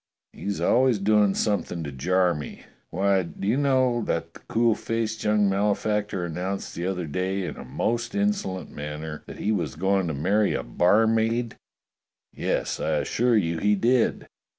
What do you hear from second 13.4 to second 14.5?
he did.